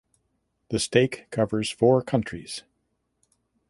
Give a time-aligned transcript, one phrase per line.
[0.69, 2.63] The stake covers four countries.